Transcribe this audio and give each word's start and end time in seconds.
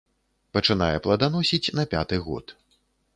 Пачынае 0.57 0.95
пладаносіць 1.07 1.73
на 1.81 1.85
пяты 1.91 2.15
год. 2.29 2.55